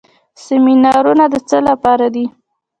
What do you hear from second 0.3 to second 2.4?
سیمینارونه د څه لپاره دي؟